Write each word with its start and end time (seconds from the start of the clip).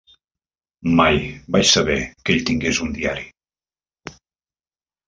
Mai 0.99 1.19
vaig 1.57 1.69
saber 1.73 1.99
que 2.25 2.35
ell 2.37 2.43
tingués 2.53 2.81
un 2.87 2.99
diari. 2.99 3.31